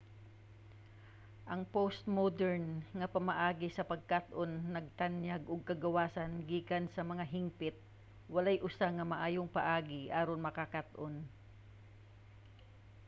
ang 1.51 1.61
postmodern 1.73 2.65
nga 2.97 3.07
pamaagi 3.15 3.69
sa 3.73 3.87
pagkat-on 3.91 4.51
nagtanyag 4.75 5.41
og 5.51 5.67
kagawasan 5.69 6.31
gikan 6.49 6.85
sa 6.91 7.01
mga 7.11 7.23
hingpit. 7.33 7.75
walay 8.33 8.57
usa 8.69 8.87
nga 8.95 9.05
maayong 9.11 9.49
paagi 9.57 10.01
aron 10.19 10.45
makakat-on 10.47 11.15